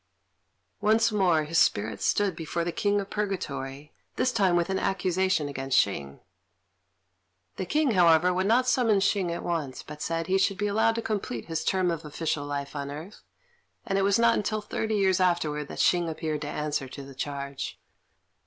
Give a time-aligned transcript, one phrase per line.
[0.81, 5.47] Once more his spirit stood before the King of Purgatory, this time with an accusation
[5.47, 6.21] against Hsing.
[7.57, 10.95] The King, however, would not summon Hsing at once, but said he should be allowed
[10.95, 13.21] to complete his term of official life on earth;
[13.85, 17.13] and it was not till thirty years afterwards that Hsing appeared to answer to the
[17.13, 17.79] charge.